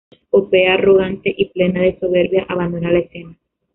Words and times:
Popea, 0.31 0.73
arrogante 0.73 1.31
y 1.37 1.49
plena 1.51 1.83
de 1.83 1.95
soberbia 1.99 2.43
abandona 2.49 2.91
la 2.91 2.99
escena. 3.01 3.37